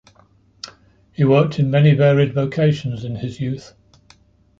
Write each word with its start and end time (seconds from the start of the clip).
He 1.11 1.23
worked 1.23 1.59
in 1.59 1.69
many 1.69 1.93
varied 1.93 2.33
vocations 2.33 3.03
in 3.03 3.17
his 3.17 3.39
youth. 3.39 3.75